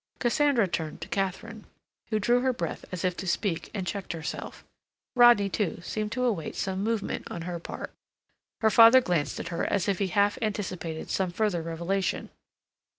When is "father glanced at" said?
8.71-9.49